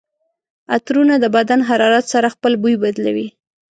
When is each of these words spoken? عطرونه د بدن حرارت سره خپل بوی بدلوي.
عطرونه 0.75 1.15
د 1.19 1.25
بدن 1.35 1.59
حرارت 1.69 2.05
سره 2.13 2.27
خپل 2.35 2.51
بوی 2.61 2.75
بدلوي. 2.83 3.27